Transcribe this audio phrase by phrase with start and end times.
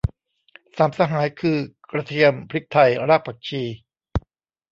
[0.77, 1.57] สามสหายคือ
[1.91, 3.61] กระเทียม พริกไทย รากผักชี